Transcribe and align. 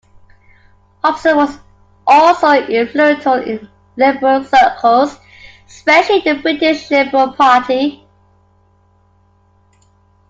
Hobson 1.03 1.35
was 1.37 1.59
also 2.07 2.53
influential 2.53 3.33
in 3.35 3.69
liberal 3.97 4.43
circles, 4.43 5.15
especially 5.67 6.21
the 6.21 6.41
British 6.41 6.89
Liberal 6.89 7.33
Party. 7.33 8.03